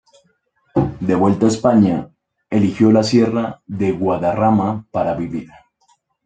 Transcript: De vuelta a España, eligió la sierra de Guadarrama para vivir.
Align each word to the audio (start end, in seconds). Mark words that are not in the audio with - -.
De 0.99 1.13
vuelta 1.13 1.45
a 1.45 1.49
España, 1.49 2.09
eligió 2.49 2.91
la 2.91 3.03
sierra 3.03 3.61
de 3.67 3.91
Guadarrama 3.91 4.87
para 4.89 5.13
vivir. 5.13 5.49